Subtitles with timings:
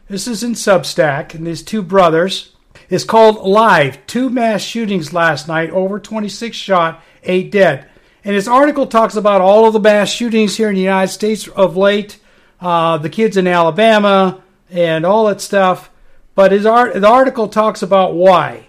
[0.08, 2.52] This is in Substack, and these two brothers.
[2.88, 7.88] It's called Live Two Mass Shootings Last Night, over 26 shot, 8 dead.
[8.22, 11.48] And his article talks about all of the mass shootings here in the United States
[11.48, 12.20] of late,
[12.60, 14.40] uh, the kids in Alabama,
[14.70, 15.90] and all that stuff.
[16.36, 18.66] But his art, the article talks about why.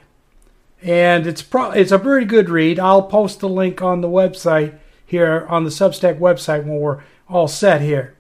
[0.81, 2.80] And it's, pro- it's a very good read.
[2.80, 7.47] I'll post the link on the website here, on the Substack website when we're all
[7.47, 8.15] set here.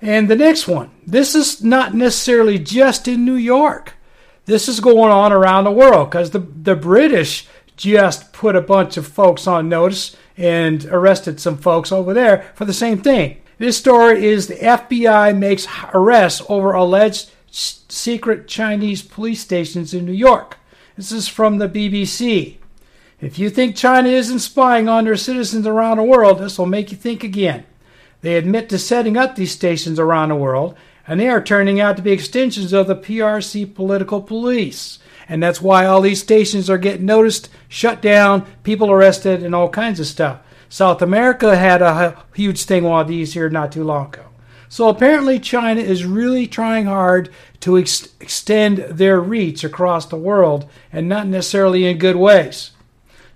[0.00, 3.94] And the next one, this is not necessarily just in New York.
[4.44, 7.46] This is going on around the world because the, the British
[7.76, 12.64] just put a bunch of folks on notice and arrested some folks over there for
[12.64, 13.38] the same thing.
[13.58, 20.12] This story is the FBI makes arrests over alleged secret Chinese police stations in New
[20.12, 20.58] York.
[20.96, 22.56] This is from the BBC.
[23.20, 26.90] If you think China isn't spying on their citizens around the world, this will make
[26.90, 27.64] you think again.
[28.26, 30.74] They admit to setting up these stations around the world,
[31.06, 34.98] and they are turning out to be extensions of the PRC political police.
[35.28, 39.68] And that's why all these stations are getting noticed, shut down, people arrested, and all
[39.68, 40.40] kinds of stuff.
[40.68, 44.24] South America had a huge thing of these here not too long ago.
[44.68, 47.28] So apparently, China is really trying hard
[47.60, 52.72] to ex- extend their reach across the world and not necessarily in good ways.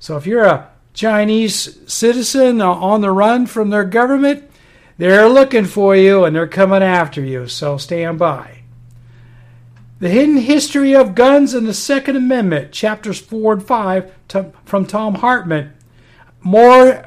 [0.00, 4.49] So if you're a Chinese citizen uh, on the run from their government,
[5.00, 8.58] they're looking for you and they're coming after you, so stand by.
[9.98, 14.84] The Hidden History of Guns and the Second Amendment, chapters 4 and 5 to, from
[14.84, 15.72] Thom Hartmann.
[16.42, 17.06] More,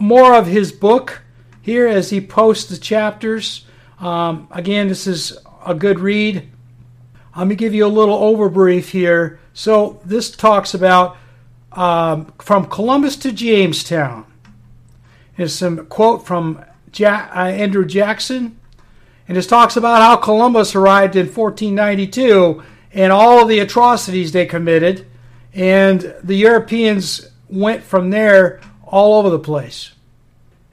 [0.00, 1.22] more of his book
[1.60, 3.66] here as he posts the chapters.
[3.98, 5.36] Um, again, this is
[5.66, 6.48] a good read.
[7.36, 9.40] Let me give you a little overbrief here.
[9.52, 11.16] So, this talks about
[11.72, 14.26] um, from Columbus to Jamestown.
[15.32, 16.64] Here's some quote from
[17.00, 18.58] uh, Andrew Jackson,
[19.28, 22.62] and it talks about how Columbus arrived in 1492
[22.92, 25.06] and all the atrocities they committed,
[25.54, 29.92] and the Europeans went from there all over the place.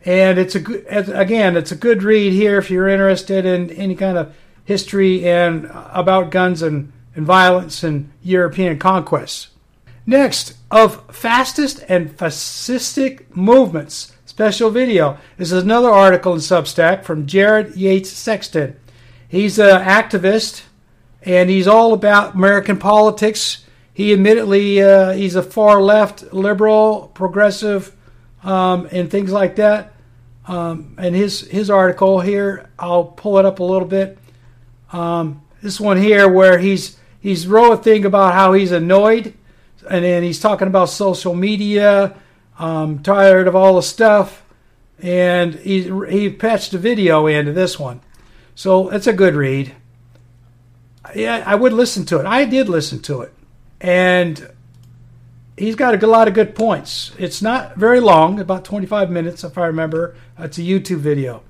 [0.05, 3.95] And it's a good, again, it's a good read here if you're interested in any
[3.95, 4.35] kind of
[4.65, 9.49] history and about guns and, and violence and European conquests.
[10.05, 15.17] Next, of fastest and fascistic movements special video.
[15.35, 18.79] This is another article in Substack from Jared Yates Sexton.
[19.27, 20.63] He's an activist
[21.23, 23.65] and he's all about American politics.
[23.93, 27.93] He admittedly uh, he's a far left, liberal, progressive,
[28.41, 29.93] um, and things like that.
[30.47, 34.17] Um, and his his article here, I'll pull it up a little bit.
[34.93, 39.33] Um, this one here, where he's he's wrote a thing about how he's annoyed,
[39.89, 42.15] and then he's talking about social media
[42.59, 44.43] I'm tired of all the stuff.
[45.01, 48.01] And he, he patched a video into this one.
[48.53, 49.73] So it's a good read.
[51.15, 52.25] Yeah, I would listen to it.
[52.25, 53.33] I did listen to it.
[53.79, 54.51] And
[55.57, 57.13] he's got a lot of good points.
[57.17, 60.15] It's not very long, about 25 minutes, if I remember.
[60.37, 61.43] It's a YouTube video.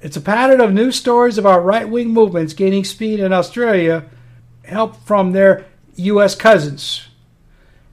[0.00, 4.04] It's a pattern of news stories about right wing movements gaining speed in Australia,
[4.64, 5.66] help from their
[5.96, 6.34] U.S.
[6.34, 7.09] cousins.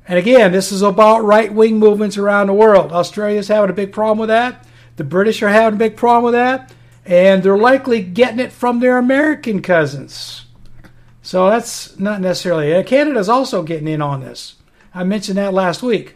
[0.08, 2.94] And again, this is about right wing movements around the world.
[2.94, 4.66] Australia's having a big problem with that.
[4.96, 6.74] The British are having a big problem with that.
[7.06, 10.46] And they're likely getting it from their American cousins.
[11.22, 12.82] So that's not necessarily.
[12.86, 14.56] Canada's also getting in on this.
[14.94, 16.16] I mentioned that last week.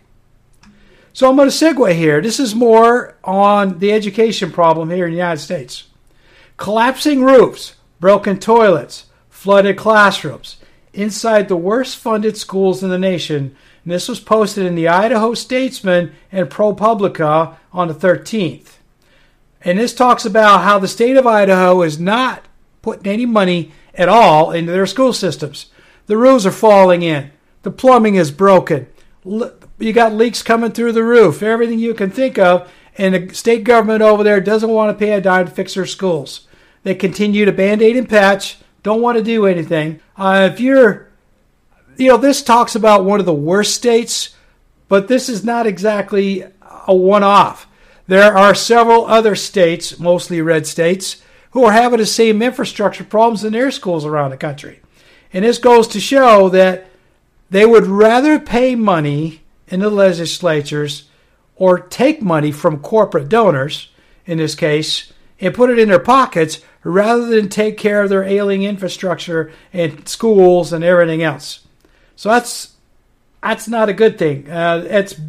[1.13, 2.21] So I'm going to segue here.
[2.21, 5.87] This is more on the education problem here in the United States.
[6.55, 10.57] Collapsing roofs, broken toilets, flooded classrooms.
[10.93, 15.33] Inside the worst funded schools in the nation, and this was posted in the Idaho
[15.33, 18.77] Statesman and ProPublica on the 13th.
[19.63, 22.45] And this talks about how the state of Idaho is not
[22.81, 25.67] putting any money at all into their school systems.
[26.07, 27.31] The roofs are falling in.
[27.63, 28.87] The plumbing is broken.
[29.23, 31.43] You got leaks coming through the roof.
[31.43, 32.71] Everything you can think of.
[32.97, 35.85] And the state government over there doesn't want to pay a dime to fix their
[35.85, 36.47] schools.
[36.83, 39.99] They continue to band aid and patch, don't want to do anything.
[40.17, 41.10] Uh, if you're,
[42.01, 44.35] you know, this talks about one of the worst states,
[44.87, 46.43] but this is not exactly
[46.87, 47.67] a one off.
[48.07, 51.21] There are several other states, mostly red states,
[51.51, 54.81] who are having the same infrastructure problems in their schools around the country.
[55.31, 56.89] And this goes to show that
[57.49, 61.07] they would rather pay money in the legislatures
[61.55, 63.89] or take money from corporate donors,
[64.25, 68.23] in this case, and put it in their pockets rather than take care of their
[68.23, 71.60] ailing infrastructure and schools and everything else.
[72.21, 72.75] So that's
[73.41, 74.47] that's not a good thing.
[74.47, 75.19] Uh, it's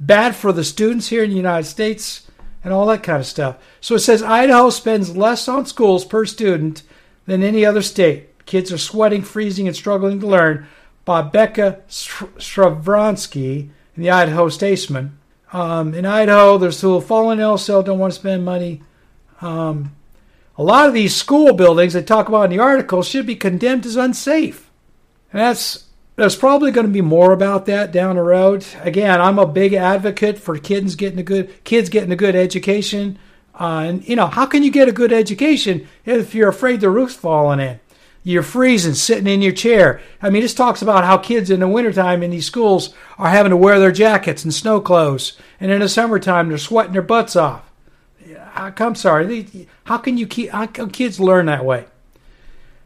[0.00, 2.26] bad for the students here in the United States
[2.64, 3.58] and all that kind of stuff.
[3.82, 6.84] So it says Idaho spends less on schools per student
[7.26, 8.46] than any other state.
[8.46, 10.66] Kids are sweating, freezing, and struggling to learn.
[11.04, 15.18] By Becca Stravonsky in the Idaho Statesman.
[15.52, 18.82] Um, in Idaho, there's who fallen ill, so don't want to spend money.
[19.42, 19.94] Um,
[20.56, 23.84] a lot of these school buildings they talk about in the article should be condemned
[23.84, 24.70] as unsafe.
[25.30, 25.87] And that's
[26.18, 28.66] there's probably going to be more about that down the road.
[28.80, 33.20] Again, I'm a big advocate for kids getting a good kids getting a good education.
[33.54, 36.90] Uh, and you know, how can you get a good education if you're afraid the
[36.90, 37.78] roof's falling in?
[38.24, 40.00] You're freezing, sitting in your chair.
[40.20, 43.50] I mean, this talks about how kids in the wintertime in these schools are having
[43.50, 47.36] to wear their jackets and snow clothes, and in the summertime they're sweating their butts
[47.36, 47.70] off.
[48.56, 49.68] I'm sorry.
[49.84, 50.50] How can you keep?
[50.50, 51.86] How can kids learn that way?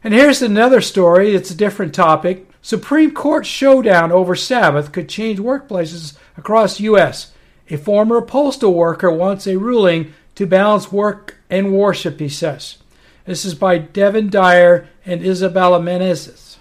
[0.03, 1.33] And here's another story.
[1.33, 2.47] It's a different topic.
[2.63, 7.33] Supreme Court showdown over Sabbath could change workplaces across U.S.
[7.69, 12.77] A former postal worker wants a ruling to balance work and worship, he says.
[13.25, 16.55] This is by Devin Dwyer and Isabella Menezes.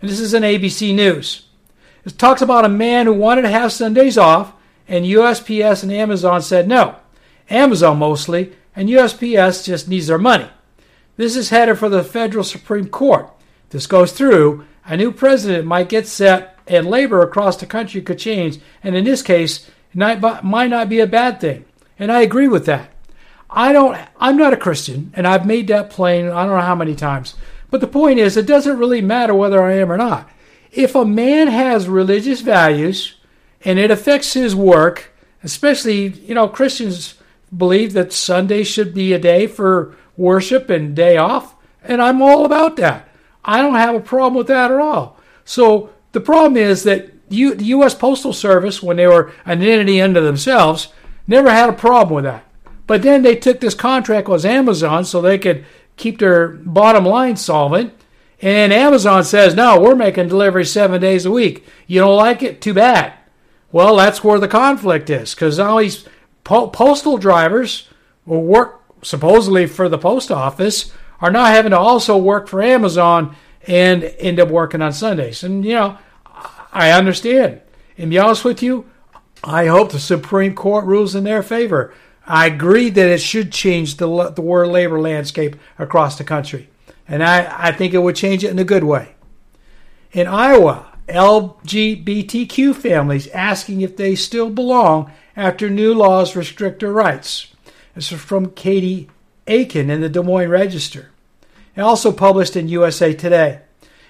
[0.00, 1.46] And this is an ABC News.
[2.04, 4.52] It talks about a man who wanted to have Sundays off,
[4.86, 6.94] and USPS and Amazon said no.
[7.50, 10.48] Amazon mostly, and USPS just needs their money.
[11.16, 13.28] This is headed for the federal Supreme Court.
[13.70, 18.18] This goes through, a new president might get set and labor across the country could
[18.18, 21.64] change, and in this case, might not be a bad thing.
[21.98, 22.90] And I agree with that.
[23.50, 26.74] I don't I'm not a Christian, and I've made that plain I don't know how
[26.74, 27.34] many times.
[27.70, 30.28] But the point is it doesn't really matter whether I am or not.
[30.72, 33.16] If a man has religious values
[33.64, 37.14] and it affects his work, especially, you know, Christians
[37.56, 42.44] believe that Sunday should be a day for worship and day off, and I'm all
[42.44, 43.07] about that.
[43.44, 45.18] I don't have a problem with that at all.
[45.44, 47.94] So the problem is that the U.S.
[47.94, 50.88] Postal Service, when they were an entity unto themselves,
[51.26, 52.44] never had a problem with that.
[52.86, 55.64] But then they took this contract with Amazon so they could
[55.96, 57.92] keep their bottom line solvent.
[58.40, 61.66] And Amazon says, no, we're making deliveries seven days a week.
[61.86, 62.60] You don't like it?
[62.60, 63.12] Too bad.
[63.72, 66.06] Well, that's where the conflict is because all these
[66.44, 67.88] po- postal drivers
[68.24, 73.34] will work supposedly for the post office are now having to also work for Amazon
[73.66, 75.42] and end up working on Sundays.
[75.42, 75.98] And, you know,
[76.72, 77.60] I understand.
[77.96, 78.88] And be honest with you,
[79.42, 81.92] I hope the Supreme Court rules in their favor.
[82.26, 86.68] I agree that it should change the, the world labor landscape across the country.
[87.06, 89.14] And I, I think it would change it in a good way.
[90.12, 97.54] In Iowa, LGBTQ families asking if they still belong after new laws restrict their rights.
[97.94, 99.08] This is from Katie
[99.48, 101.10] Akin in the Des Moines Register,
[101.74, 103.60] and also published in USA Today.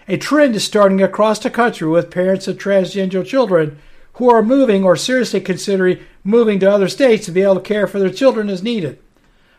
[0.08, 3.78] A trend is starting across the country with parents of transgender children
[4.14, 7.86] who are moving or seriously considering moving to other states to be able to care
[7.86, 8.98] for their children as needed.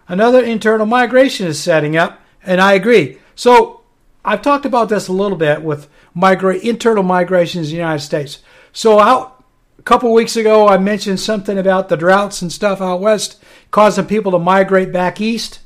[0.07, 3.19] Another internal migration is setting up, and I agree.
[3.35, 3.81] So
[4.25, 8.39] I've talked about this a little bit with migra- internal migrations in the United States.
[8.73, 9.43] So out
[9.77, 14.05] a couple weeks ago, I mentioned something about the droughts and stuff out west causing
[14.05, 15.59] people to migrate back east.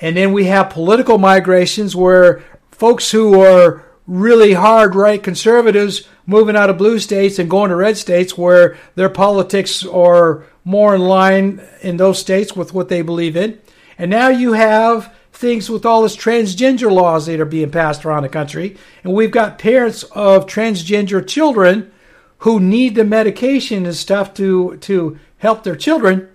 [0.00, 6.56] And then we have political migrations where folks who are really hard right conservatives moving
[6.56, 11.00] out of blue states and going to red states where their politics are more in
[11.00, 13.58] line in those states with what they believe in.
[13.98, 18.22] And now you have things with all this transgender laws that are being passed around
[18.22, 18.76] the country.
[19.02, 21.92] And we've got parents of transgender children
[22.38, 26.28] who need the medication and stuff to, to help their children.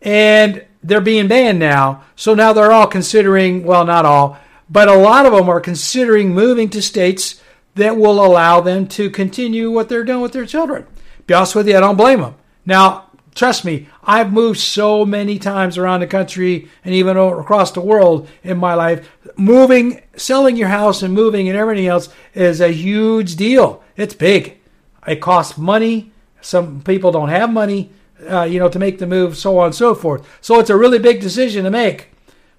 [0.00, 2.04] And they're being banned now.
[2.16, 6.34] So now they're all considering, well, not all, but a lot of them are considering
[6.34, 7.40] moving to states
[7.74, 10.86] that will allow them to continue what they're doing with their children.
[11.26, 12.34] Be honest with you, I don't blame them.
[12.66, 17.80] Now, trust me, I've moved so many times around the country and even across the
[17.80, 19.10] world in my life.
[19.36, 23.82] Moving, selling your house and moving and everything else is a huge deal.
[23.96, 24.58] It's big.
[25.06, 26.12] It costs money.
[26.40, 27.90] Some people don't have money,
[28.28, 30.26] uh, you know, to make the move, so on and so forth.
[30.40, 32.10] So it's a really big decision to make.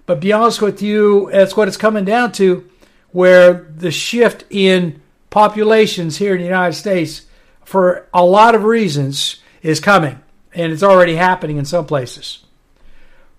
[0.06, 2.68] But be honest with you, that's what it's coming down to,
[3.10, 7.22] where the shift in populations here in the United States,
[7.64, 10.20] for a lot of reasons, is coming
[10.54, 12.44] and it's already happening in some places.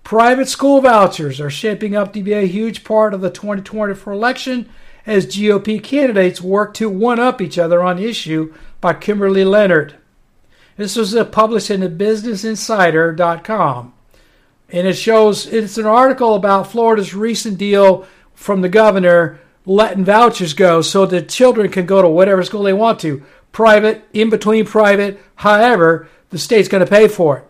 [0.04, 4.68] Private school vouchers are shaping up to be a huge part of the 2024 election
[5.04, 9.96] as GOP candidates work to one up each other on the issue by Kimberly Leonard.
[10.76, 13.94] This was uh, published in the businessinsider.com.
[14.68, 20.54] And it shows it's an article about Florida's recent deal from the governor letting vouchers
[20.54, 23.22] go so that children can go to whatever school they want to
[23.56, 27.44] private, in between private, however, the state's going to pay for it.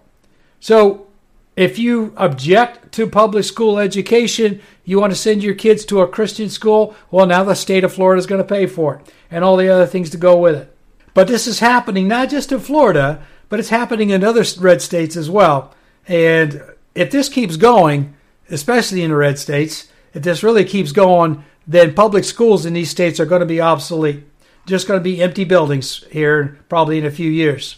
[0.61, 1.09] So
[1.57, 6.07] if you object to public school education, you want to send your kids to a
[6.07, 9.43] Christian school, well, now the state of Florida is going to pay for it and
[9.43, 10.76] all the other things to go with it.
[11.17, 15.17] But this is happening not just in Florida, but it's happening in other red states
[15.17, 15.75] as well.
[16.07, 16.63] And
[16.95, 18.15] if this keeps going,
[18.51, 22.91] especially in the red states, if this really keeps going, then public schools in these
[22.91, 24.25] states are going to be obsolete.
[24.67, 27.77] Just going to be empty buildings here, probably in a few years.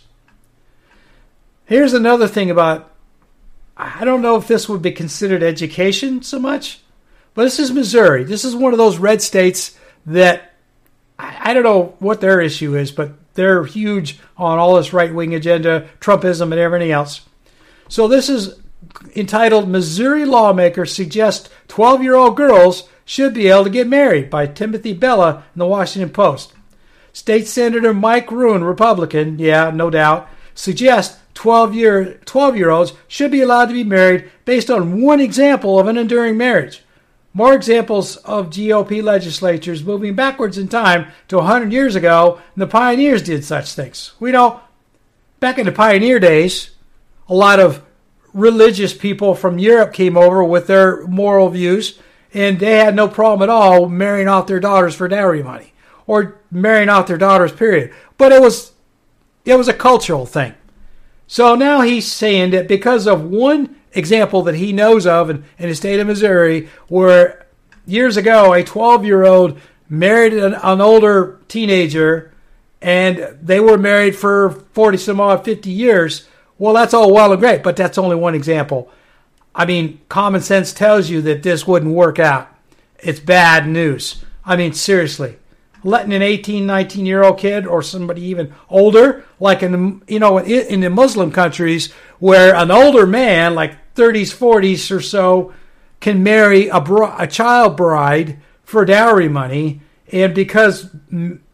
[1.64, 2.90] Here's another thing about
[3.76, 6.80] I don't know if this would be considered education so much,
[7.34, 8.24] but this is Missouri.
[8.24, 10.54] This is one of those red states that
[11.20, 15.32] I don't know what their issue is, but they're huge on all this right wing
[15.32, 17.20] agenda, Trumpism, and everything else.
[17.88, 18.58] So this is
[19.14, 24.48] entitled Missouri Lawmakers Suggest 12 year old Girls Should Be Able to Get Married by
[24.48, 26.52] Timothy Bella in the Washington Post.
[27.12, 33.30] State Senator Mike Moon, Republican, yeah, no doubt, suggests 12 year 12 year olds should
[33.30, 36.82] be allowed to be married based on one example of an enduring marriage.
[37.34, 43.22] More examples of GOP legislatures moving backwards in time to 100 years ago, the pioneers
[43.22, 44.12] did such things.
[44.18, 44.60] We know
[45.40, 46.70] back in the pioneer days,
[47.28, 47.82] a lot of
[48.32, 51.98] religious people from Europe came over with their moral views,
[52.32, 55.72] and they had no problem at all marrying off their daughters for dowry money
[56.06, 57.92] or marrying off their daughters, period.
[58.16, 58.72] But it was
[59.44, 60.54] it was a cultural thing.
[61.26, 65.68] So now he's saying that because of one example that he knows of in, in
[65.68, 67.46] the state of Missouri, where
[67.86, 72.32] years ago a 12 year old married an, an, older teenager
[72.82, 76.28] and they were married for 40 some odd 50 years,
[76.58, 78.90] well, that's all well and great, but that's only one example.
[79.54, 82.48] I mean, common sense tells you that this wouldn't work out.
[83.00, 84.24] It's bad news.
[84.44, 85.36] I mean, seriously
[85.88, 90.18] letting an 18, 19 year old kid or somebody even older, like in the, you
[90.18, 95.52] know in the Muslim countries where an older man, like 30s, 40s or so,
[96.00, 96.78] can marry a,
[97.18, 99.80] a child bride for dowry money,
[100.12, 100.94] and because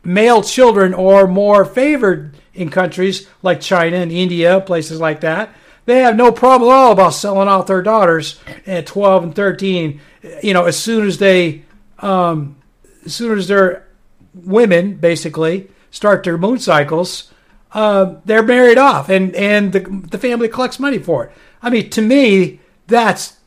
[0.03, 5.55] male children are more favored in countries like China and India, places like that,
[5.87, 10.01] they have no problem at all about selling off their daughters at 12 and 13.
[10.43, 11.65] You know, as soon as they,
[11.99, 12.57] um,
[13.05, 13.87] as soon as they're
[14.35, 17.33] women basically start their moon cycles,
[17.73, 21.33] uh, they're married off, and and the the family collects money for it.
[21.63, 23.39] I mean, to me, that's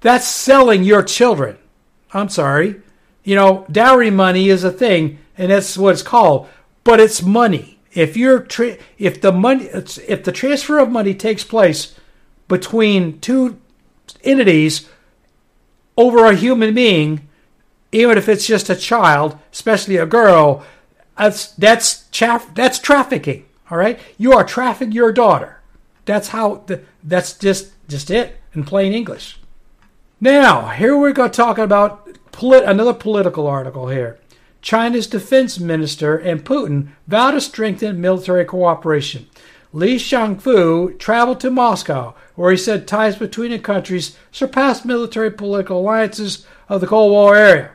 [0.00, 1.56] that's selling your children.
[2.12, 2.80] I'm sorry,
[3.22, 6.48] you know, dowry money is a thing, and that's what it's called.
[6.82, 7.78] But it's money.
[7.92, 11.94] If you're tra- if the money if the transfer of money takes place
[12.48, 13.60] between two
[14.24, 14.88] entities
[15.96, 17.28] over a human being,
[17.92, 20.64] even if it's just a child, especially a girl,
[21.16, 23.46] that's that's chaff, that's trafficking.
[23.70, 25.60] All right, you are trafficking your daughter.
[26.04, 26.64] That's how.
[26.66, 29.38] The, that's just just it in plain English.
[30.20, 34.18] Now here we're going to talk about polit- another political article here.
[34.62, 39.26] China's defense minister and Putin vow to strengthen military cooperation.
[39.72, 45.80] Li Shangfu traveled to Moscow, where he said ties between the countries surpassed military political
[45.80, 47.70] alliances of the Cold War era.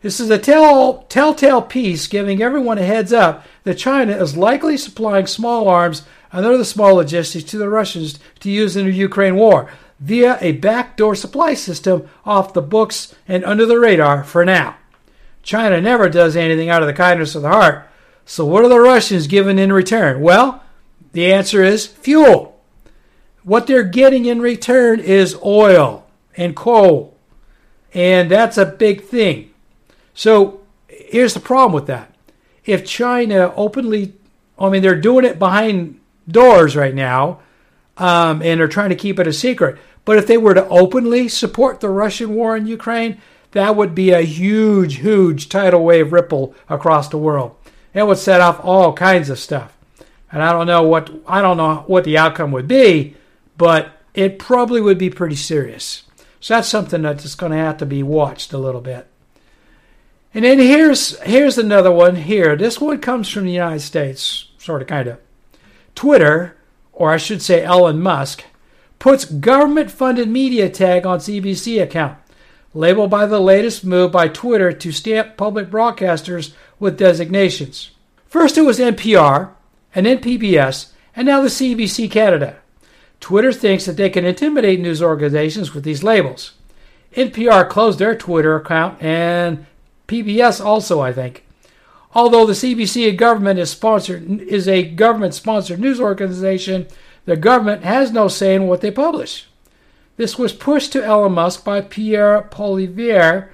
[0.00, 4.76] This is a tell, telltale piece giving everyone a heads up that China is likely
[4.76, 9.34] supplying small arms and other small logistics to the Russians to use in the Ukraine
[9.34, 14.76] war via a backdoor supply system off the books and under the radar for now.
[15.42, 17.88] China never does anything out of the kindness of the heart.
[18.24, 20.20] So, what are the Russians giving in return?
[20.20, 20.62] Well,
[21.12, 22.60] the answer is fuel.
[23.42, 27.16] What they're getting in return is oil and coal.
[27.94, 29.47] And that's a big thing.
[30.18, 32.12] So here's the problem with that.
[32.64, 34.14] If China openly,
[34.58, 37.38] I mean, they're doing it behind doors right now,
[37.96, 39.78] um, and are trying to keep it a secret.
[40.04, 43.20] But if they were to openly support the Russian war in Ukraine,
[43.52, 47.54] that would be a huge, huge tidal wave ripple across the world.
[47.94, 49.78] It would set off all kinds of stuff.
[50.32, 53.14] And I don't know what I don't know what the outcome would be,
[53.56, 56.02] but it probably would be pretty serious.
[56.40, 59.06] So that's something that's going to have to be watched a little bit.
[60.38, 62.54] And then here's here's another one here.
[62.54, 65.18] This one comes from the United States, sort of kind of.
[65.96, 66.56] Twitter,
[66.92, 68.44] or I should say Elon Musk,
[69.00, 72.18] puts government funded media tag on CBC account,
[72.72, 77.90] labeled by the latest move by Twitter to stamp public broadcasters with designations.
[78.28, 79.50] First it was NPR,
[79.92, 82.58] and then PBS, and now the CBC Canada.
[83.18, 86.52] Twitter thinks that they can intimidate news organizations with these labels.
[87.16, 89.66] NPR closed their Twitter account, and
[90.08, 91.44] PBS also, I think.
[92.14, 96.88] Although the CBC government is sponsored is a government-sponsored news organization,
[97.26, 99.46] the government has no say in what they publish.
[100.16, 103.50] This was pushed to Elon Musk by Pierre Poilievre,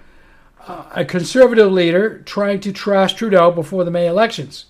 [0.67, 4.67] uh, a conservative leader trying to trash Trudeau before the May elections.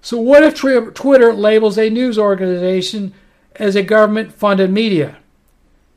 [0.00, 0.54] So, what if
[0.94, 3.12] Twitter labels a news organization
[3.56, 5.16] as a government funded media?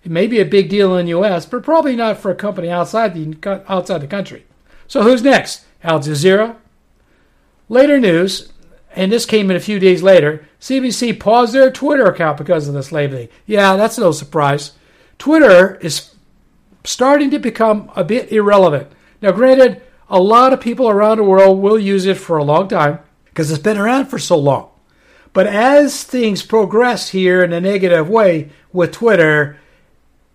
[0.03, 2.69] It may be a big deal in the US, but probably not for a company
[2.69, 4.46] outside the, outside the country.
[4.88, 5.65] So who's next?
[5.84, 6.56] Al Jazeera?
[7.69, 8.52] Later news,
[8.95, 12.73] and this came in a few days later, CBC paused their Twitter account because of
[12.73, 13.30] this labeling.
[13.45, 14.71] Yeah, that's no surprise.
[15.19, 16.15] Twitter is
[16.84, 18.89] starting to become a bit irrelevant.
[19.21, 22.69] Now, granted, a lot of people around the world will use it for a long
[22.69, 24.69] time because it's been around for so long.
[25.34, 29.60] But as things progress here in a negative way with Twitter,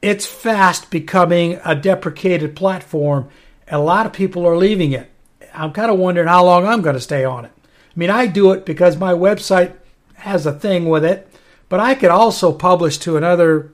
[0.03, 3.29] it's fast becoming a deprecated platform
[3.73, 5.11] a lot of people are leaving it.
[5.55, 7.53] I'm kind of wondering how long I'm going to stay on it.
[7.57, 9.75] I mean, I do it because my website
[10.15, 11.29] has a thing with it,
[11.69, 13.73] but I could also publish to another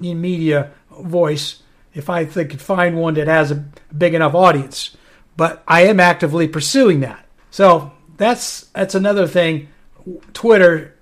[0.00, 1.62] media voice
[1.94, 3.64] if I could find one that has a
[3.96, 4.96] big enough audience.
[5.36, 7.24] But I am actively pursuing that.
[7.50, 9.68] So that's that's another thing.
[10.32, 10.94] Twitter,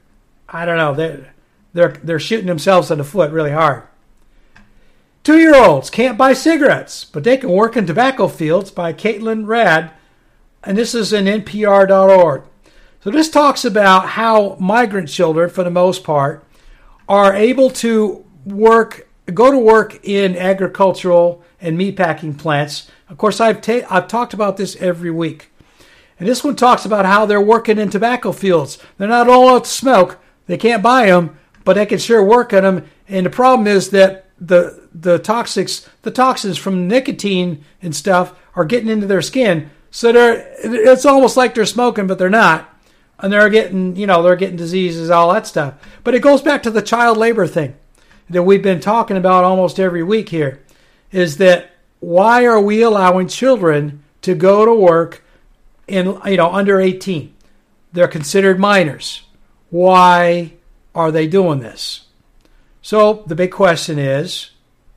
[0.49, 1.35] I don't know, they're
[1.73, 3.85] they're they're shooting themselves in the foot really hard.
[5.27, 9.45] Two year olds can't buy cigarettes, but they can work in tobacco fields by Caitlin
[9.45, 9.91] Rad,
[10.63, 12.45] and this is in NPR.org.
[13.01, 16.45] So this talks about how migrant children, for the most part,
[17.09, 22.89] are able to work, go to work in agricultural and meatpacking plants.
[23.09, 25.51] Of course, I've ta- I've talked about this every week,
[26.21, 28.79] and this one talks about how they're working in tobacco fields.
[28.97, 32.53] They're not all out to smoke; they can't buy them, but they can sure work
[32.53, 32.89] in them.
[33.09, 38.65] And the problem is that the the toxics the toxins from nicotine and stuff are
[38.65, 39.71] getting into their skin.
[39.91, 42.73] So they're it's almost like they're smoking but they're not.
[43.19, 45.75] And they're getting you know they're getting diseases all that stuff.
[46.05, 47.75] But it goes back to the child labor thing
[48.31, 50.63] that we've been talking about almost every week here
[51.13, 55.23] is that why are we allowing children to go to work
[55.87, 57.35] in you know under 18
[57.97, 59.23] they're considered minors.
[59.71, 60.53] Why
[60.95, 62.07] are they doing this?
[62.83, 64.51] So the big question is,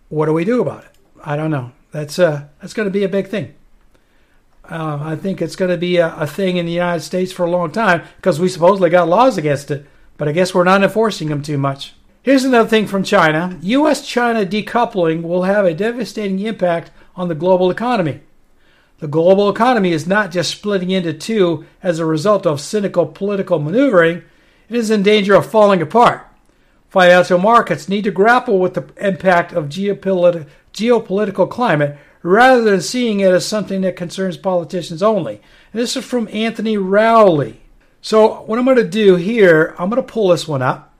[0.10, 0.92] what do we do about it?
[1.24, 1.72] I don't know.
[1.92, 3.54] That's uh, that's going to be a big thing.
[4.70, 7.44] Uh, I think it's going to be a, a, thing in the United States for
[7.44, 10.84] a long time because we supposedly got laws against it, but I guess we're not
[10.84, 11.96] enforcing them too much.
[12.22, 14.06] Here's another thing from China U.S.
[14.06, 18.20] China decoupling will have a devastating impact on the global economy.
[19.00, 23.58] The global economy is not just splitting into two as a result of cynical political
[23.58, 24.24] maneuvering,
[24.70, 26.29] it is in danger of falling apart.
[26.90, 33.20] Financial markets need to grapple with the impact of geopolit- geopolitical climate rather than seeing
[33.20, 35.42] it as something that concerns politicians only.
[35.72, 37.62] And this is from Anthony Rowley.
[38.02, 40.94] So, what I'm going to do here, I'm going to pull this one up.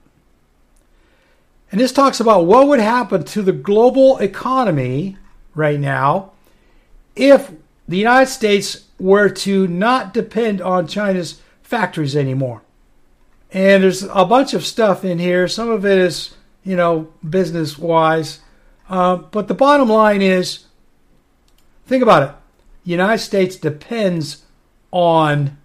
[1.72, 5.16] And this talks about what would happen to the global economy
[5.54, 6.32] right now
[7.16, 7.52] if
[7.88, 12.62] the United States were to not depend on China's factories anymore.
[13.52, 15.48] And there's a bunch of stuff in here.
[15.48, 18.40] Some of it is, you know, business wise.
[18.88, 20.66] Uh, but the bottom line is
[21.86, 22.34] think about it.
[22.84, 24.44] The United States depends
[24.92, 25.58] on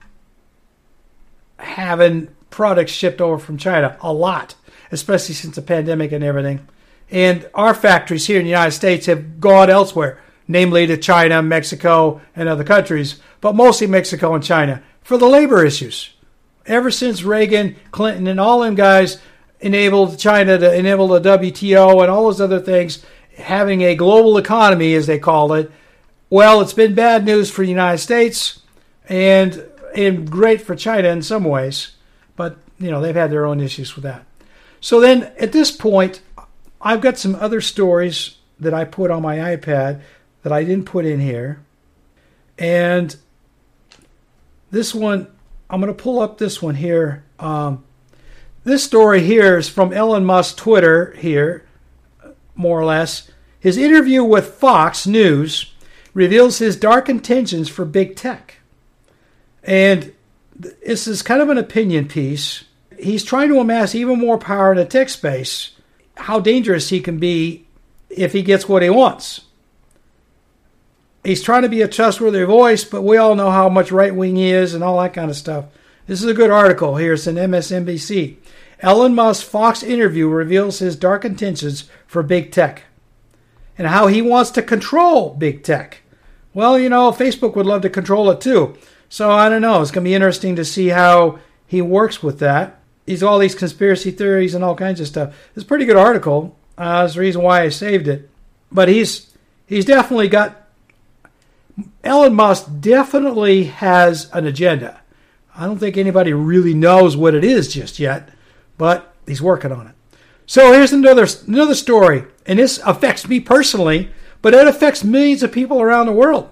[1.58, 4.56] having products shipped over from China a lot,
[4.92, 6.68] especially since the pandemic and everything.
[7.12, 12.22] And our factories here in the United States have gone elsewhere, namely to China, Mexico,
[12.36, 16.15] and other countries, but mostly Mexico and China for the labor issues
[16.68, 19.20] ever since Reagan, Clinton, and all them guys
[19.60, 23.06] enabled China to enable the WTO and all those other things,
[23.38, 25.72] having a global economy, as they call it.
[26.30, 28.62] Well, it's been bad news for the United States
[29.08, 29.64] and
[29.96, 31.92] and great for China in some ways,
[32.36, 34.26] but you know they've had their own issues with that.
[34.82, 36.22] So then at this point,
[36.82, 40.02] I've got some other stories that I put on my iPad
[40.44, 41.62] that I didn't put in here.
[42.58, 43.16] And
[44.72, 45.28] this one,
[45.70, 47.24] I'm going to pull up this one here.
[47.40, 47.84] Um,
[48.64, 51.66] this story here is from Elon Musk Twitter here,
[52.56, 53.30] more or less.
[53.60, 55.74] His interview with Fox News
[56.14, 58.58] reveals his dark intentions for big tech.
[59.64, 60.14] And
[60.56, 62.64] this is kind of an opinion piece.
[62.98, 65.72] He's trying to amass even more power in the tech space.
[66.16, 67.66] How dangerous he can be
[68.10, 69.42] if he gets what he wants.
[71.26, 74.36] He's trying to be a trustworthy voice, but we all know how much right wing
[74.36, 75.66] he is and all that kind of stuff.
[76.06, 77.14] This is a good article here.
[77.14, 78.38] It's in MSNBC.
[78.82, 82.84] Elon Musk's Fox interview reveals his dark intentions for big tech
[83.78, 86.02] and how he wants to control big tech.
[86.54, 88.78] Well, you know, Facebook would love to control it too.
[89.10, 89.82] So I don't know.
[89.82, 92.80] It's going to be interesting to see how he works with that.
[93.06, 95.36] He's all these conspiracy theories and all kinds of stuff.
[95.56, 96.56] It's a pretty good article.
[96.78, 98.30] Uh, that's the reason why I saved it.
[98.72, 99.32] But he's
[99.68, 100.65] he's definitely got
[102.04, 105.02] Elon Musk definitely has an agenda.
[105.56, 108.30] I don't think anybody really knows what it is just yet,
[108.78, 109.96] but he's working on it.
[110.46, 114.12] So here's another another story, and this affects me personally,
[114.42, 116.50] but it affects millions of people around the world.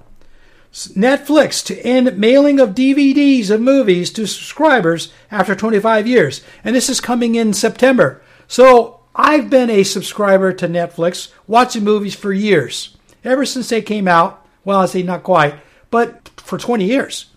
[0.74, 6.90] Netflix to end mailing of DVDs of movies to subscribers after 25 years, and this
[6.90, 8.24] is coming in September.
[8.48, 14.08] So I've been a subscriber to Netflix, watching movies for years, ever since they came
[14.08, 15.56] out well, I say not quite,
[15.92, 17.28] but for 20 years.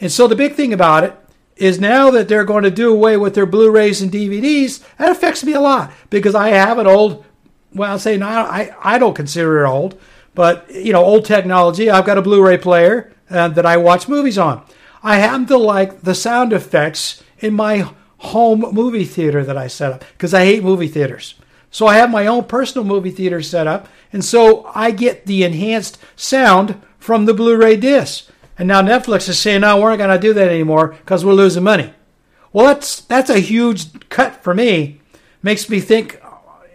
[0.00, 1.16] And so the big thing about it
[1.56, 5.44] is now that they're going to do away with their Blu-rays and DVDs, that affects
[5.44, 7.24] me a lot because I have an old,
[7.74, 10.00] well, I'll say not, I, I don't consider it old,
[10.34, 11.90] but you know, old technology.
[11.90, 14.64] I've got a Blu-ray player uh, that I watch movies on.
[15.02, 19.92] I happen to like the sound effects in my home movie theater that I set
[19.92, 21.34] up because I hate movie theaters.
[21.70, 25.44] So I have my own personal movie theater set up, and so I get the
[25.44, 28.28] enhanced sound from the Blu-ray disc.
[28.58, 31.32] And now Netflix is saying, "No, we're not going to do that anymore because we're
[31.32, 31.94] losing money."
[32.52, 35.00] Well, that's that's a huge cut for me.
[35.42, 36.20] Makes me think,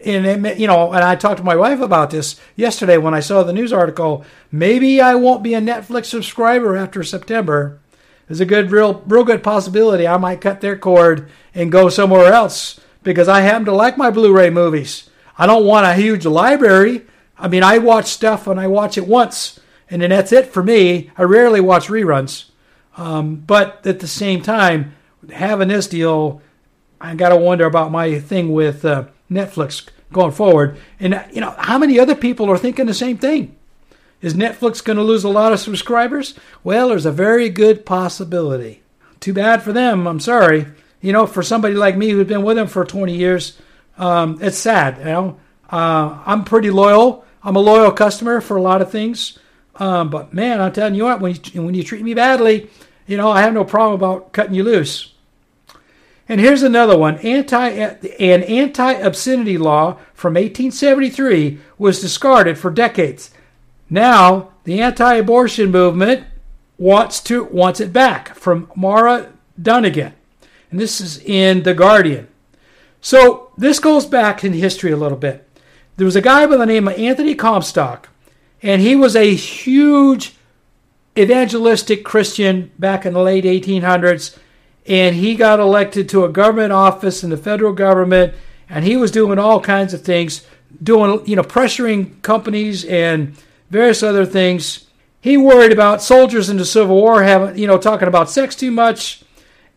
[0.03, 3.43] and you know, and I talked to my wife about this yesterday when I saw
[3.43, 4.25] the news article.
[4.51, 7.79] Maybe I won't be a Netflix subscriber after September.
[8.27, 12.33] There's a good, real, real good possibility I might cut their cord and go somewhere
[12.33, 15.09] else because I happen to like my Blu-ray movies.
[15.37, 17.05] I don't want a huge library.
[17.37, 20.63] I mean, I watch stuff and I watch it once, and then that's it for
[20.63, 21.11] me.
[21.17, 22.49] I rarely watch reruns.
[22.97, 24.95] Um, but at the same time,
[25.31, 26.41] having this deal,
[26.99, 30.77] I got to wonder about my thing with uh, Netflix going forward.
[30.99, 33.55] And, you know, how many other people are thinking the same thing?
[34.21, 36.33] Is Netflix going to lose a lot of subscribers?
[36.63, 38.81] Well, there's a very good possibility.
[39.19, 40.07] Too bad for them.
[40.07, 40.67] I'm sorry
[41.05, 43.59] you know, for somebody like me who's been with them for 20 years,
[43.99, 44.97] um, it's sad.
[44.97, 45.39] You know,
[45.69, 47.23] uh, I'm pretty loyal.
[47.43, 49.37] I'm a loyal customer for a lot of things.
[49.75, 52.71] Um, but man, I'm telling you what, when you, when you treat me badly,
[53.05, 55.13] you know, I have no problem about cutting you loose.
[56.27, 57.19] And here's another one.
[57.19, 63.29] Anti an anti-obscenity law from 1873 was discarded for decades.
[63.91, 66.25] Now, the anti-abortion movement
[66.79, 70.13] wants to wants it back from Moira Donegan
[70.71, 72.27] and this is in The Guardian.
[73.01, 75.47] So this goes back in history a little bit.
[75.97, 78.09] There was a guy by the name of Anthony Comstock,
[78.61, 80.33] and he was a huge
[81.17, 84.37] evangelistic Christian back in the late 1800s,
[84.87, 88.33] and he got elected to a government office in the federal government,
[88.69, 90.45] and he was doing all kinds of things,
[90.81, 93.35] doing you know pressuring companies and
[93.69, 94.87] various other things.
[95.21, 98.71] He worried about soldiers in the Civil War having you know talking about sex too
[98.71, 99.23] much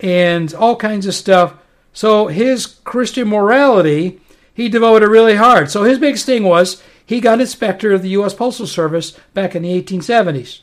[0.01, 1.55] and all kinds of stuff.
[1.93, 4.21] So his Christian morality,
[4.55, 5.71] he devoted really hard.
[5.71, 8.35] So his biggest thing was he got inspector of the U.S.
[8.35, 10.61] Postal Service back in the 1870s.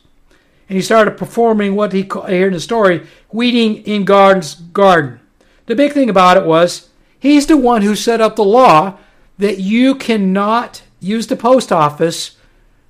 [0.67, 5.19] And he started performing what he called, here in the story, weeding in God's garden.
[5.65, 8.97] The big thing about it was he's the one who set up the law
[9.37, 12.37] that you cannot use the post office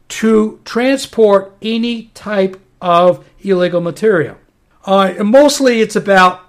[0.08, 4.38] to transport any type of illegal material.
[4.86, 6.41] Uh, mostly it's about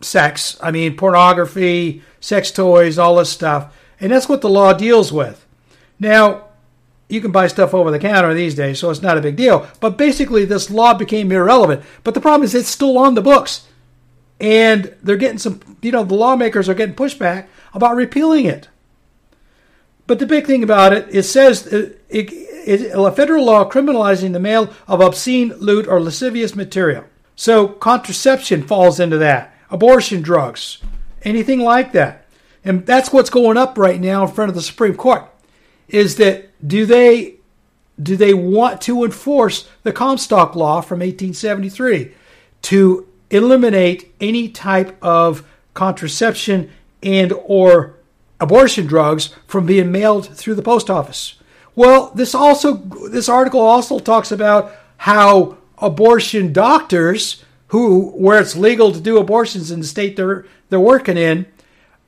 [0.00, 0.58] sex.
[0.60, 3.74] I mean, pornography, sex toys, all this stuff.
[4.00, 5.46] And that's what the law deals with.
[5.98, 6.48] Now,
[7.08, 9.68] you can buy stuff over the counter these days, so it's not a big deal.
[9.80, 11.84] But basically, this law became irrelevant.
[12.02, 13.68] But the problem is, it's still on the books.
[14.40, 18.68] And they're getting some, you know, the lawmakers are getting pushback about repealing it.
[20.06, 24.32] But the big thing about it, it says it, it, it, a federal law criminalizing
[24.32, 27.04] the mail of obscene, lewd, or lascivious material.
[27.36, 29.54] So contraception falls into that.
[29.70, 30.78] Abortion drugs,
[31.22, 32.26] anything like that.
[32.64, 35.24] And that's what's going up right now in front of the Supreme Court.
[35.88, 37.36] Is that do they
[38.02, 42.12] do they want to enforce the Comstock Law from 1873
[42.62, 46.70] to eliminate any type of contraception
[47.02, 47.94] and or
[48.40, 51.34] abortion drugs from being mailed through the post office?
[51.76, 52.74] Well, this also
[53.10, 59.70] this article also talks about how abortion doctors who where it's legal to do abortions
[59.70, 61.46] in the state they're they're working in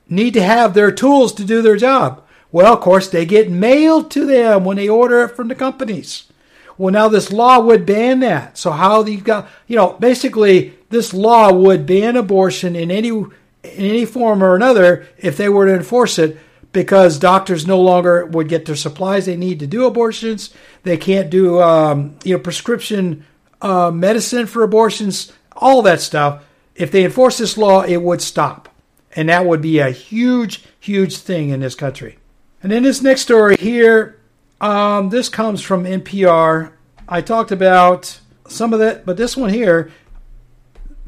[0.09, 2.23] need to have their tools to do their job.
[2.53, 6.31] Well, of course, they get mailed to them when they order it from the companies.
[6.79, 8.59] Well, now this law would ban that.
[8.59, 13.33] So how you got, you know, basically this law would ban abortion in any in
[13.63, 16.39] any form or another if they were to enforce it
[16.73, 20.51] because doctors no longer would get their supplies they need to do abortions.
[20.83, 23.25] They can't do, um, you know, prescription
[23.67, 26.45] uh, medicine for abortions, all that stuff.
[26.77, 28.69] If they enforce this law, it would stop.
[29.17, 32.19] And that would be a huge, huge thing in this country.
[32.63, 34.21] And then this next story here,
[34.61, 36.73] um, this comes from NPR.
[37.09, 39.91] I talked about some of that, but this one here,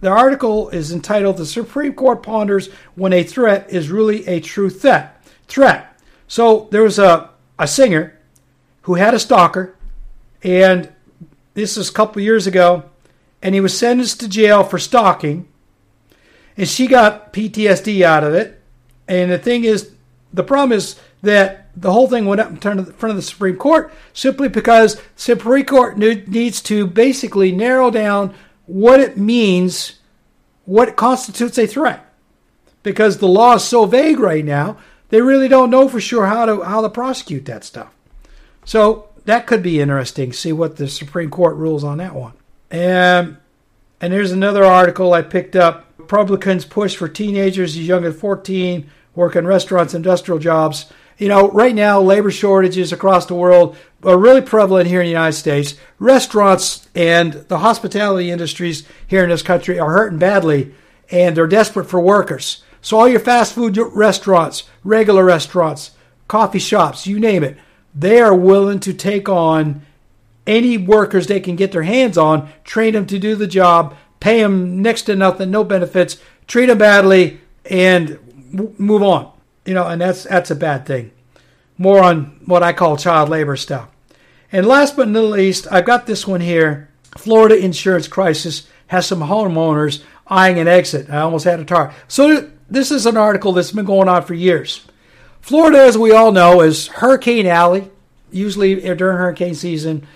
[0.01, 4.71] the article is entitled "The Supreme Court Ponders When a Threat Is Really a True
[4.71, 6.01] Threat." Threat.
[6.27, 8.17] So there was a a singer
[8.83, 9.75] who had a stalker,
[10.43, 10.93] and
[11.59, 12.85] this was a couple years ago,
[13.43, 15.49] and he was sentenced to jail for stalking,
[16.57, 18.61] and she got PTSD out of it.
[19.07, 19.93] And the thing is,
[20.33, 23.93] the problem is that the whole thing went up in front of the Supreme Court
[24.13, 28.35] simply because Supreme Court needs to basically narrow down
[28.67, 29.99] what it means,
[30.65, 32.05] what constitutes a threat.
[32.83, 34.77] Because the law is so vague right now,
[35.09, 37.93] they really don't know for sure how to how to prosecute that stuff.
[38.65, 40.33] So that could be interesting.
[40.33, 42.35] See what the Supreme Court rules on that one.
[42.71, 43.39] And
[44.01, 45.87] and here's another article I picked up.
[45.99, 51.51] Republicans push for teenagers as young as 14 work in restaurants, industrial jobs you know,
[51.51, 55.75] right now, labor shortages across the world are really prevalent here in the United States.
[55.99, 60.73] Restaurants and the hospitality industries here in this country are hurting badly,
[61.11, 62.63] and they're desperate for workers.
[62.81, 65.91] So, all your fast food restaurants, regular restaurants,
[66.29, 67.57] coffee shops, you name it,
[67.99, 69.83] they are willing to take on
[70.47, 74.41] any workers they can get their hands on, train them to do the job, pay
[74.41, 78.19] them next to nothing, no benefits, treat them badly, and
[78.79, 79.33] move on
[79.69, 81.11] you know, and that's that's a bad thing.
[81.77, 83.91] More on what I call child labor stuff.
[84.51, 86.89] And last but not least, I've got this one here.
[87.19, 91.11] Florida insurance crisis has some homeowners eyeing an exit.
[91.11, 91.95] I almost had a tar.
[92.09, 94.87] So this is an article that's been going on for years.
[95.41, 97.91] Florida, as we all know, is Hurricane Alley.
[98.31, 100.07] Usually during hurricane season,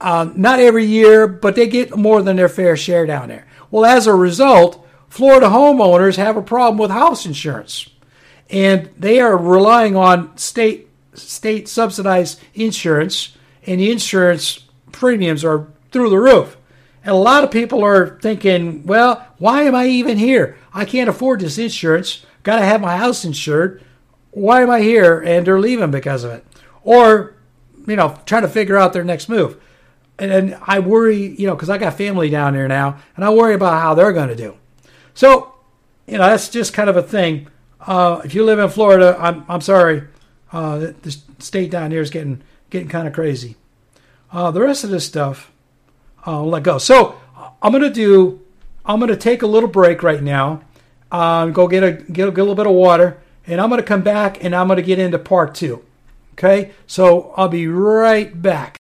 [0.00, 3.46] um, not every year, but they get more than their fair share down there.
[3.70, 7.88] Well, as a result, Florida homeowners have a problem with house insurance
[8.52, 14.60] and they are relying on state state subsidized insurance, and the insurance
[14.92, 16.56] premiums are through the roof.
[17.04, 20.56] And a lot of people are thinking, well, why am I even here?
[20.72, 22.24] I can't afford this insurance.
[22.44, 23.82] Got to have my house insured.
[24.32, 25.20] Why am I here?
[25.20, 26.44] And they're leaving because of it.
[26.82, 27.34] Or,
[27.86, 29.60] you know, trying to figure out their next move.
[30.18, 33.30] And, and I worry, you know, because I got family down there now, and I
[33.30, 34.56] worry about how they're going to do.
[35.14, 35.54] So,
[36.06, 37.48] you know, that's just kind of a thing.
[37.80, 40.04] Uh, if you live in Florida, I'm I'm sorry.
[40.52, 43.56] Uh, the state down here is getting getting kind of crazy.
[44.30, 45.50] Uh, the rest of this stuff,
[46.24, 46.78] I'll let go.
[46.78, 47.16] So
[47.60, 48.40] I'm gonna do.
[48.84, 50.62] I'm gonna take a little break right now.
[51.10, 54.02] Um, go get a get, get a little bit of water, and I'm gonna come
[54.02, 55.84] back and I'm gonna get into part two.
[56.34, 58.76] Okay, so I'll be right back.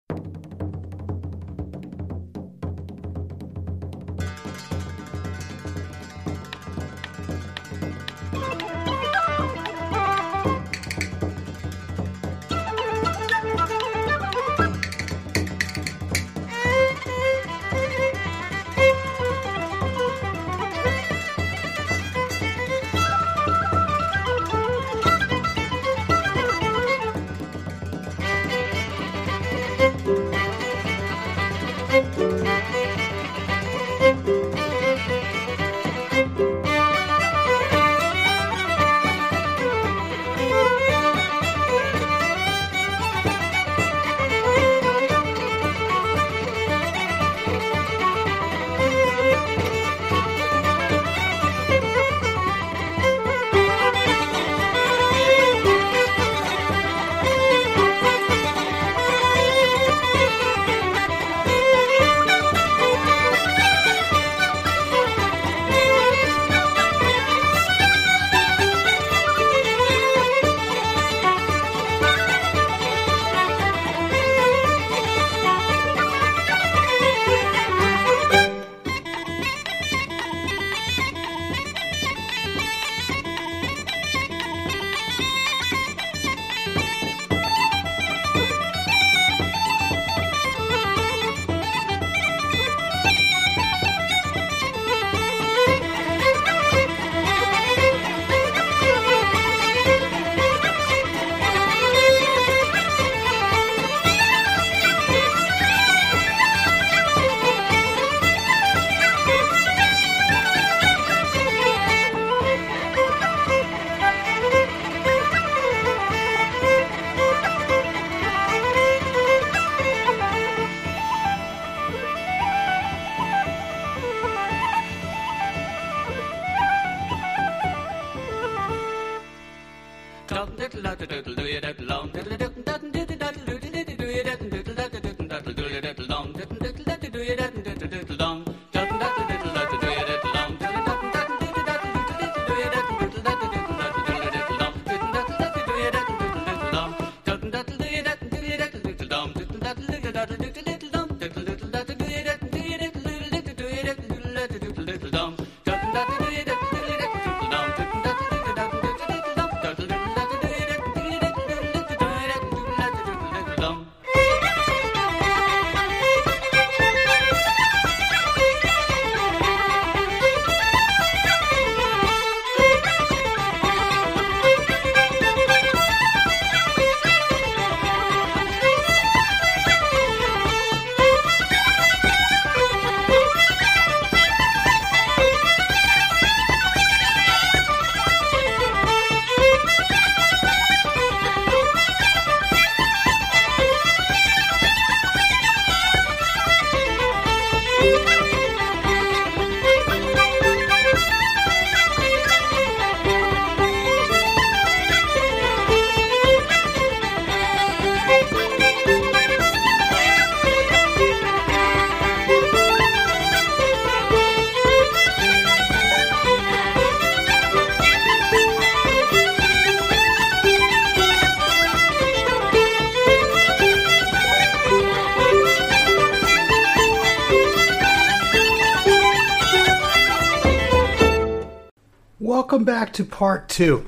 [232.99, 233.85] To part two.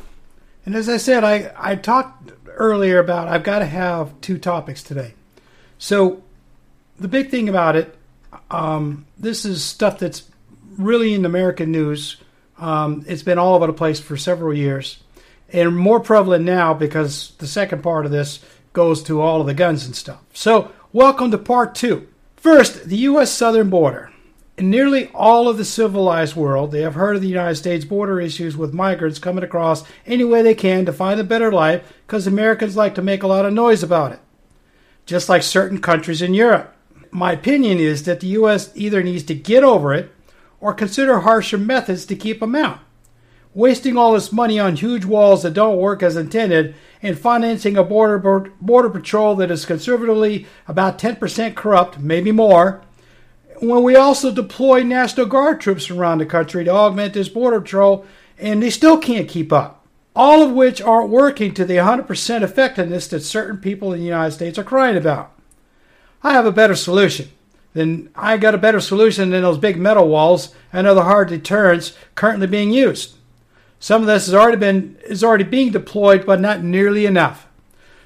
[0.66, 4.82] And as I said, I, I talked earlier about I've got to have two topics
[4.82, 5.16] today.
[5.78, 6.24] So,
[6.98, 7.94] the big thing about it,
[8.50, 10.24] um, this is stuff that's
[10.78, 12.18] really in American news.
[12.58, 15.04] Um, it's been all over the place for several years
[15.52, 18.40] and more prevalent now because the second part of this
[18.72, 20.22] goes to all of the guns and stuff.
[20.34, 22.08] So, welcome to part two.
[22.38, 23.30] First, the U.S.
[23.30, 24.11] southern border.
[24.58, 28.20] In nearly all of the civilized world, they have heard of the United States border
[28.20, 32.28] issues with migrants coming across any way they can to find a better life because
[32.28, 34.20] Americans like to make a lot of noise about it,
[35.06, 36.76] just like certain countries in Europe.
[37.12, 38.72] My opinion is that the U.S.
[38.76, 40.12] either needs to get over it
[40.60, 42.80] or consider harsher methods to keep them out.
[43.54, 47.84] Wasting all this money on huge walls that don't work as intended and financing a
[47.84, 48.18] border,
[48.62, 52.82] border patrol that is conservatively about 10% corrupt, maybe more
[53.62, 58.06] when we also deploy National Guard troops around the country to augment this border patrol,
[58.40, 59.86] and they still can't keep up.
[60.16, 64.32] All of which aren't working to the 100% effectiveness that certain people in the United
[64.32, 65.32] States are crying about.
[66.24, 67.30] I have a better solution.
[67.74, 71.96] Then I got a better solution than those big metal walls and other hard deterrents
[72.16, 73.16] currently being used.
[73.80, 77.48] Some of this has already been is already being deployed, but not nearly enough.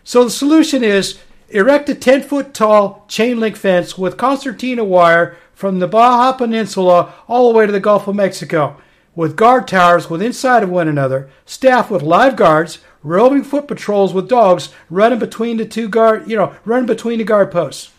[0.04, 5.38] So the solution is erect a 10 foot tall chain link fence with concertina wire
[5.56, 8.78] from the Baja Peninsula all the way to the Gulf of Mexico,
[9.16, 14.14] with guard towers within sight of one another, staffed with live guards, roving foot patrols
[14.14, 17.92] with dogs running between the two guard, you know, running between the guard posts.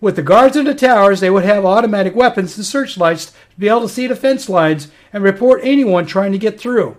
[0.00, 3.68] With the guards in the towers, they would have automatic weapons and searchlights to be
[3.68, 6.98] able to see the fence lines and report anyone trying to get through.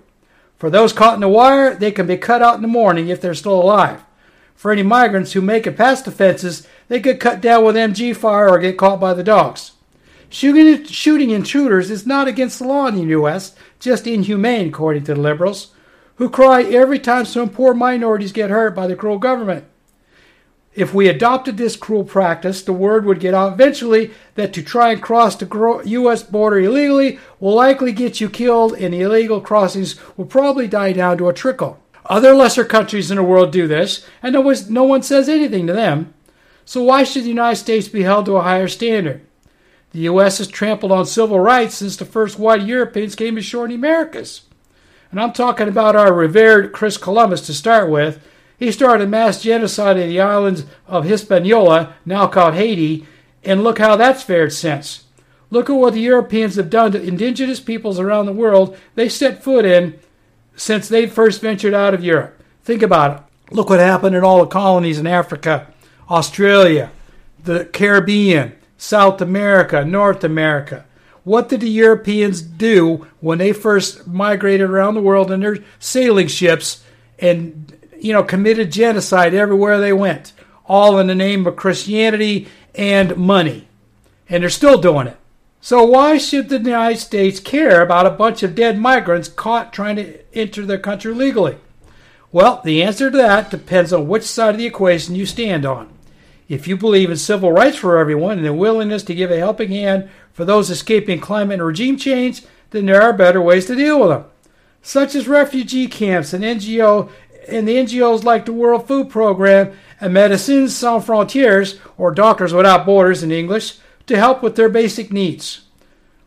[0.57, 3.21] For those caught in the wire, they can be cut out in the morning if
[3.21, 4.03] they're still alive.
[4.55, 8.15] For any migrants who make it past the fences, they get cut down with MG
[8.15, 9.73] fire or get caught by the dogs.
[10.29, 15.13] Shooting, shooting intruders is not against the law in the U.S., just inhumane, according to
[15.13, 15.71] the liberals,
[16.15, 19.65] who cry every time some poor minorities get hurt by the cruel government.
[20.73, 24.91] If we adopted this cruel practice, the word would get out eventually that to try
[24.91, 26.21] and cross the U.S.
[26.23, 31.17] border illegally will likely get you killed, and the illegal crossings will probably die down
[31.19, 31.79] to a trickle.
[32.07, 35.73] Other lesser countries in the world do this, and no, no one says anything to
[35.73, 36.13] them.
[36.65, 39.25] So why should the United States be held to a higher standard?
[39.91, 40.39] The U.S.
[40.39, 44.41] has trampled on civil rights since the first white Europeans came ashore in the Americas.
[45.11, 48.21] And I'm talking about our revered Chris Columbus to start with.
[48.57, 53.07] He started mass genocide in the islands of Hispaniola, now called Haiti,
[53.43, 55.05] and look how that's fared since.
[55.49, 59.43] Look at what the Europeans have done to indigenous peoples around the world they set
[59.43, 59.99] foot in
[60.55, 62.41] since they first ventured out of Europe.
[62.63, 63.53] Think about it.
[63.53, 65.67] Look what happened in all the colonies in Africa,
[66.09, 66.91] Australia,
[67.43, 70.85] the Caribbean, South America, North America.
[71.23, 76.27] What did the Europeans do when they first migrated around the world in their sailing
[76.27, 76.83] ships
[77.17, 80.33] and you know committed genocide everywhere they went,
[80.67, 83.67] all in the name of Christianity and money.
[84.29, 85.17] And they're still doing it.
[85.61, 89.95] So why should the United States care about a bunch of dead migrants caught trying
[89.95, 91.57] to enter their country legally?
[92.31, 95.94] Well, the answer to that depends on which side of the equation you stand on.
[96.47, 99.71] If you believe in civil rights for everyone and a willingness to give a helping
[99.71, 103.99] hand for those escaping climate and regime change, then there are better ways to deal
[103.99, 104.25] with them,
[104.81, 107.09] such as refugee camps and NGO
[107.47, 112.85] and the NGOs like the World Food Program and Médecins Sans Frontières, or Doctors Without
[112.85, 113.77] Borders in English,
[114.07, 115.61] to help with their basic needs.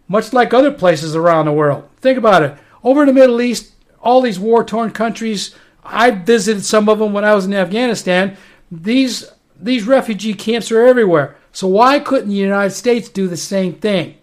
[0.08, 1.88] Much like other places around the world.
[1.98, 2.56] Think about it.
[2.82, 5.54] Over in the Middle East, all these war torn countries,
[5.84, 8.36] I visited some of them when I was in Afghanistan.
[8.70, 11.36] These these refugee camps are everywhere.
[11.52, 14.16] So why couldn't the United States do the same thing?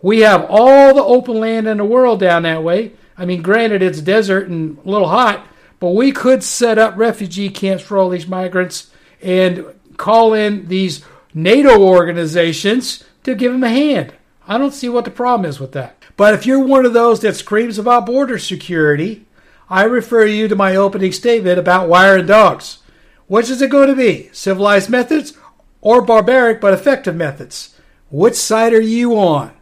[0.00, 2.92] We have all the open land in the world down that way.
[3.16, 5.46] I mean, granted, it's desert and a little hot,
[5.78, 9.64] but we could set up refugee camps for all these migrants and
[9.96, 11.04] call in these
[11.34, 14.14] NATO organizations to give them a hand.
[14.48, 16.02] I don't see what the problem is with that.
[16.16, 19.24] But if you're one of those that screams about border security,
[19.70, 22.78] I refer you to my opening statement about wire and dogs.
[23.26, 24.28] Which is it going to be?
[24.32, 25.34] Civilized methods
[25.80, 27.76] or barbaric but effective methods?
[28.10, 29.52] Which side are you on?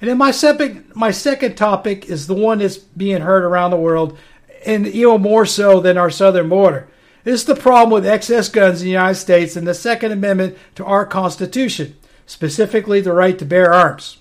[0.00, 3.76] And then my second, my second topic is the one that's being heard around the
[3.76, 4.18] world,
[4.66, 6.88] and even more so than our southern border.
[7.22, 10.58] This is the problem with excess guns in the United States and the Second Amendment
[10.74, 14.18] to our Constitution, specifically the right to bear arms.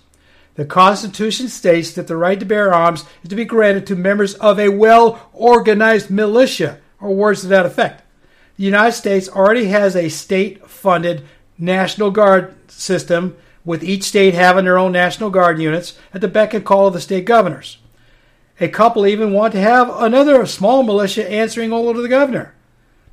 [0.56, 4.36] The Constitution states that the right to bear arms is to be granted to members
[4.36, 8.03] of a well organized militia, or words to that effect
[8.58, 11.24] the United States already has a state funded
[11.58, 13.36] National Guard system,
[13.66, 16.94] with each state having their own National Guard units at the beck and call of
[16.94, 17.78] the state governors.
[18.60, 22.54] A couple even want to have another small militia answering only to the governor.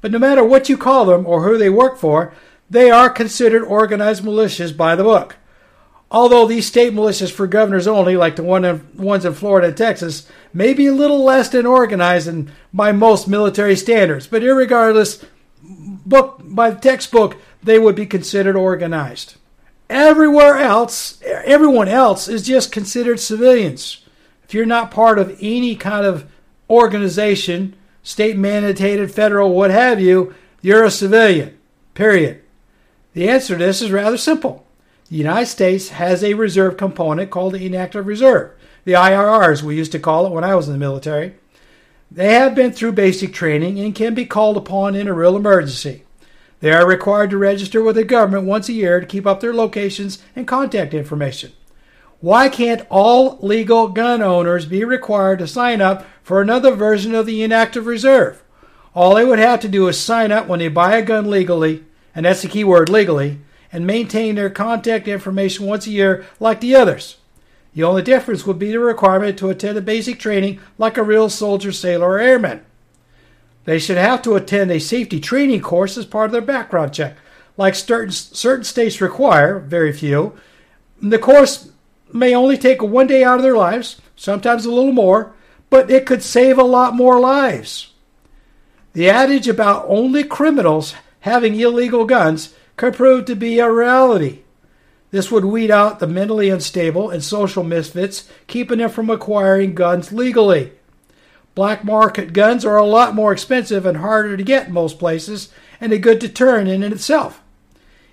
[0.01, 2.33] But no matter what you call them or who they work for,
[2.69, 5.37] they are considered organized militias by the book.
[6.11, 9.77] Although these state militias for governors only, like the one in, ones in Florida and
[9.77, 15.25] Texas, may be a little less than organized in, by most military standards, but irregardless,
[15.63, 19.37] book by the textbook, they would be considered organized.
[19.89, 24.05] Everywhere else, everyone else is just considered civilians.
[24.45, 26.29] If you're not part of any kind of
[26.69, 31.57] organization, state mandated, federal, what have you, you're a civilian.
[31.95, 32.43] Period.
[33.13, 34.67] The answer to this is rather simple.
[35.11, 38.53] The United States has a reserve component called the inactive reserve,
[38.85, 41.35] the IRRs we used to call it when I was in the military.
[42.13, 46.05] They have been through basic training and can be called upon in a real emergency.
[46.61, 49.53] They are required to register with the government once a year to keep up their
[49.53, 51.53] locations and contact information.
[52.21, 57.27] Why can't all legal gun owners be required to sign up for another version of
[57.27, 58.45] the inactive reserve?
[58.95, 61.85] All they would have to do is sign up when they buy a gun legally,
[62.15, 63.39] and that's the key word legally,
[63.73, 67.17] and maintain their contact information once a year like the others.
[67.75, 71.29] The only difference would be the requirement to attend a basic training like a real
[71.29, 72.65] soldier, sailor, or airman.
[73.65, 77.17] They should have to attend a safety training course as part of their background check,
[77.57, 80.35] like certain, certain states require, very few.
[81.01, 81.71] The course
[82.13, 85.33] may only take one day out of their lives, sometimes a little more,
[85.69, 87.93] but it could save a lot more lives.
[88.93, 94.39] The adage about only criminals having illegal guns could prove to be a reality.
[95.11, 100.13] This would weed out the mentally unstable and social misfits, keeping them from acquiring guns
[100.13, 100.73] legally.
[101.55, 105.51] Black market guns are a lot more expensive and harder to get in most places,
[105.79, 107.43] and a good deterrent in and itself.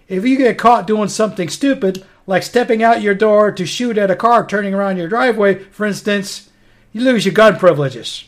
[0.10, 4.12] If you get caught doing something stupid, like stepping out your door to shoot at
[4.12, 6.50] a car turning around your driveway, for instance,
[6.92, 8.26] you lose your gun privileges.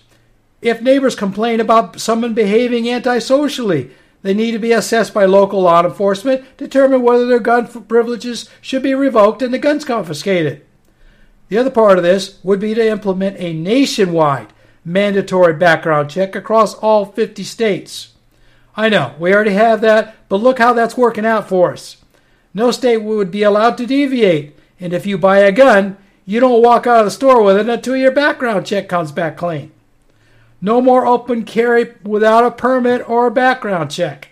[0.62, 3.92] If neighbors complain about someone behaving antisocially,
[4.22, 8.84] they need to be assessed by local law enforcement, determine whether their gun privileges should
[8.84, 10.66] be revoked and the guns confiscated.
[11.48, 14.54] The other part of this would be to implement a nationwide
[14.86, 18.14] mandatory background check across all 50 states.
[18.76, 21.98] I know, we already have that, but look how that's working out for us.
[22.54, 26.62] No state would be allowed to deviate, and if you buy a gun, you don't
[26.62, 29.72] walk out of the store with it until your background check comes back clean.
[30.62, 34.30] No more open carry without a permit or a background check.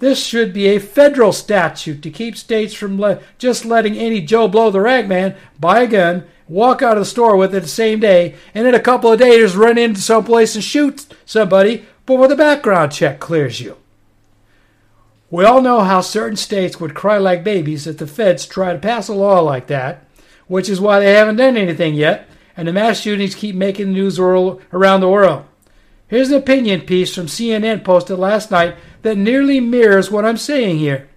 [0.00, 4.46] This should be a federal statute to keep states from le- just letting any Joe
[4.46, 7.98] Blow the ragman buy a gun, walk out of the store with it the same
[7.98, 12.36] day, and in a couple of days run into someplace and shoot somebody before the
[12.36, 13.76] background check clears you.
[15.30, 18.78] We all know how certain states would cry like babies if the feds try to
[18.78, 20.06] pass a law like that,
[20.46, 22.28] which is why they haven't done anything yet
[22.58, 25.44] and the mass shootings keep making the news around the world.
[26.08, 30.78] Here's an opinion piece from CNN posted last night that nearly mirrors what I'm saying
[30.78, 31.08] here.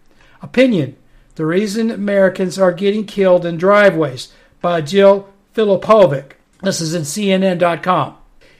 [0.43, 0.95] Opinion
[1.35, 4.31] The reason Americans are getting killed in driveways
[4.61, 6.33] by Jill Filipovic.
[6.61, 8.17] This is in CNN.com.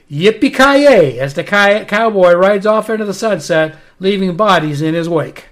[0.10, 5.50] Yippee ki as the cowboy rides off into the sunset, leaving bodies in his wake.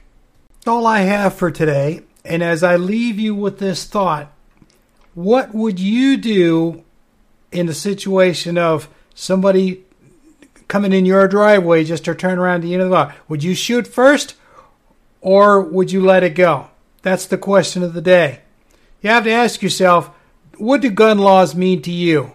[0.65, 2.01] All I have for today.
[2.25, 4.33] And as I leave you with this thought,
[5.13, 6.83] what would you do
[7.51, 9.83] in the situation of somebody
[10.67, 13.15] coming in your driveway just to turn around the end of the block?
[13.27, 14.35] Would you shoot first
[15.21, 16.69] or would you let it go?
[17.01, 18.41] That's the question of the day.
[19.01, 20.11] You have to ask yourself,
[20.57, 22.33] what do gun laws mean to you?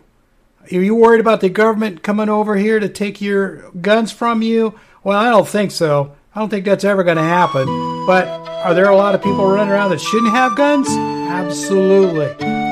[0.73, 4.79] Are you worried about the government coming over here to take your guns from you?
[5.03, 6.17] Well, I don't think so.
[6.35, 7.67] I don't think that's ever going to happen.
[8.07, 10.89] But are there a lot of people running around that shouldn't have guns?
[10.89, 12.64] Absolutely.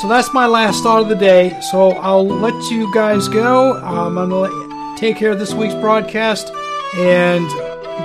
[0.00, 1.58] So that's my last thought of the day.
[1.70, 3.76] So I'll let you guys go.
[3.82, 6.52] Um, I'm going to take care of this week's broadcast.
[6.96, 7.48] And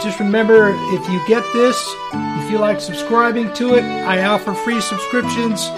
[0.01, 1.77] just remember if you get this,
[2.13, 5.69] if you like subscribing to it, I offer free subscriptions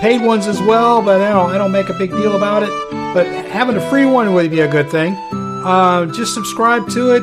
[0.00, 2.70] paid ones as well, but I don't, I don't make a big deal about it.
[3.14, 5.14] But having a free one would be a good thing.
[5.32, 7.22] Uh, just subscribe to it,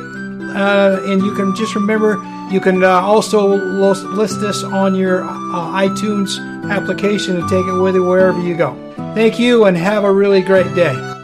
[0.55, 2.17] uh, and you can just remember
[2.55, 5.27] you can uh, also list this on your uh,
[5.85, 6.39] iTunes
[6.71, 8.73] application and take it with you wherever you go.
[9.13, 11.14] Thank you, and have a really great day.